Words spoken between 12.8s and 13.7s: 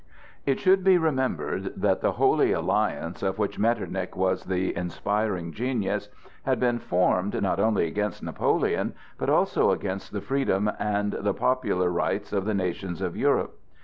of Europe.